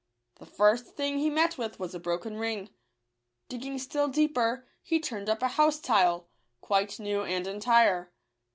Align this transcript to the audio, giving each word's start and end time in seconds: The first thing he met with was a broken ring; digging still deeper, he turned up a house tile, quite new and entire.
The 0.39 0.47
first 0.47 0.95
thing 0.95 1.19
he 1.19 1.29
met 1.29 1.59
with 1.59 1.77
was 1.79 1.93
a 1.93 1.99
broken 1.99 2.35
ring; 2.37 2.71
digging 3.49 3.77
still 3.77 4.07
deeper, 4.07 4.67
he 4.81 4.99
turned 4.99 5.29
up 5.29 5.43
a 5.43 5.47
house 5.49 5.79
tile, 5.79 6.27
quite 6.59 6.99
new 6.99 7.21
and 7.23 7.45
entire. 7.45 8.11